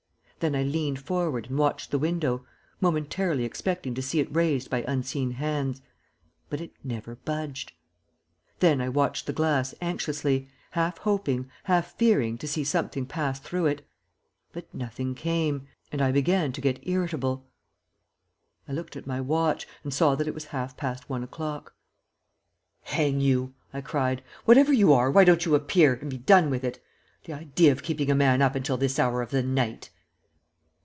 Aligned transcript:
Then 0.41 0.55
I 0.55 0.63
leaned 0.63 0.97
forward 0.99 1.51
and 1.51 1.59
watched 1.59 1.91
the 1.91 1.99
window, 1.99 2.43
momentarily 2.79 3.45
expecting 3.45 3.93
to 3.93 4.01
see 4.01 4.19
it 4.19 4.35
raised 4.35 4.71
by 4.71 4.81
unseen 4.87 5.33
hands; 5.33 5.83
but 6.49 6.59
it 6.59 6.73
never 6.83 7.15
budged. 7.17 7.73
Then 8.57 8.81
I 8.81 8.89
watched 8.89 9.27
the 9.27 9.33
glass 9.33 9.75
anxiously, 9.81 10.49
half 10.71 10.97
hoping, 10.97 11.47
half 11.65 11.93
fearing 11.95 12.39
to 12.39 12.47
see 12.47 12.63
something 12.63 13.05
pass 13.05 13.37
through 13.39 13.67
it; 13.67 13.87
but 14.51 14.65
nothing 14.73 15.13
came, 15.13 15.67
and 15.91 16.01
I 16.01 16.11
began 16.11 16.51
to 16.53 16.61
get 16.61 16.79
irritable. 16.87 17.45
I 18.67 18.71
looked 18.71 18.95
at 18.95 19.05
my 19.05 19.21
watch, 19.21 19.67
and 19.83 19.93
saw 19.93 20.15
that 20.15 20.27
it 20.27 20.33
was 20.33 20.45
half 20.45 20.75
past 20.75 21.07
one 21.07 21.21
o'clock. 21.23 21.75
"Hang 22.85 23.19
you!" 23.21 23.53
I 23.75 23.81
cried, 23.81 24.23
"whatever 24.45 24.73
you 24.73 24.91
are, 24.91 25.11
why 25.11 25.23
don't 25.23 25.45
you 25.45 25.53
appear, 25.53 25.93
and 26.01 26.09
be 26.09 26.17
done 26.17 26.49
with 26.49 26.63
it? 26.63 26.81
The 27.25 27.33
idea 27.33 27.71
of 27.71 27.83
keeping 27.83 28.09
a 28.09 28.15
man 28.15 28.41
up 28.41 28.55
until 28.55 28.77
this 28.77 28.97
hour 28.97 29.21
of 29.21 29.29
the 29.29 29.43
night!" 29.43 29.91